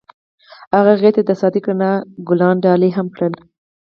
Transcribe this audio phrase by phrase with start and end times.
[0.75, 1.91] هغه هغې ته د صادق رڼا
[2.27, 3.33] ګلان ډالۍ هم کړل.